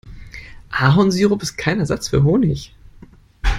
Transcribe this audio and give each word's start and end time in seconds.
Ahornsirup 0.71 1.43
ist 1.43 1.57
kein 1.57 1.79
Ersatz 1.79 2.07
für 2.07 2.23
Honig. 2.23 2.73